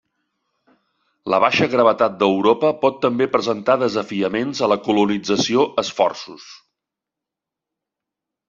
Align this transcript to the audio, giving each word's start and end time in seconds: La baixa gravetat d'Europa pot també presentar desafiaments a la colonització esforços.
La 1.33 1.39
baixa 1.43 1.67
gravetat 1.73 2.15
d'Europa 2.23 2.71
pot 2.85 2.97
també 3.05 3.27
presentar 3.35 3.77
desafiaments 3.83 4.63
a 4.65 4.71
la 4.73 4.79
colonització 4.89 5.67
esforços. 5.85 6.51